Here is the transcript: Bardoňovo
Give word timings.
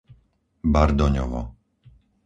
Bardoňovo 0.73 1.41